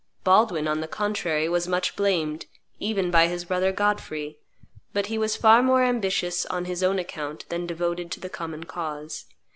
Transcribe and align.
Baldwin, 0.23 0.67
on 0.67 0.81
the 0.81 0.87
contrary, 0.87 1.47
was 1.47 1.67
much 1.67 1.95
blamed, 1.95 2.47
even 2.79 3.11
by 3.11 3.27
his 3.27 3.45
brother 3.45 3.71
Godfrey; 3.71 4.39
but 4.93 5.05
he 5.05 5.19
was 5.19 5.35
far 5.35 5.61
more 5.61 5.83
ambitious 5.83 6.43
on 6.47 6.65
his 6.65 6.81
own 6.81 6.97
account 6.97 7.47
than 7.49 7.67
devoted 7.67 8.09
to 8.13 8.19
the 8.19 8.27
common 8.27 8.63
cause. 8.63 9.25